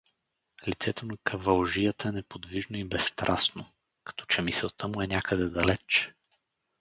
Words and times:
Лицето 0.67 1.05
на 1.05 1.17
кавалжията 1.17 2.07
е 2.09 2.11
неподвижно 2.11 2.77
и 2.77 2.83
безстрастно, 2.85 3.65
като 4.03 4.25
че 4.25 4.41
мисълта 4.41 4.87
му 4.87 5.01
е 5.01 5.07
някъде 5.07 5.45
далеч. 5.49 6.13